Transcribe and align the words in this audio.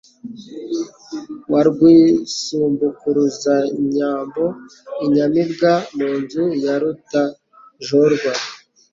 Wa 1.51 1.61
Rwisumbukuruzanyambo, 1.69 4.45
Inyamibwa 5.05 5.71
mu 5.95 6.09
nzu 6.19 6.43
ya 6.63 6.75
Rutajorwa, 6.81 8.31